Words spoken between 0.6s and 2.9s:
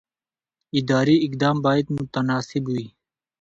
اداري اقدام باید متناسب وي.